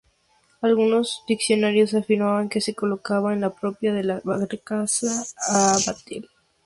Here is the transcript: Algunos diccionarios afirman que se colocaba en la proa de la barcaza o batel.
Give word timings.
Algunos 0.63 1.23
diccionarios 1.27 1.93
afirman 1.93 2.49
que 2.49 2.59
se 2.59 2.73
colocaba 2.73 3.33
en 3.35 3.41
la 3.41 3.51
proa 3.53 3.77
de 3.81 4.03
la 4.03 4.19
barcaza 4.25 5.25
o 5.51 5.77
batel. 5.85 6.27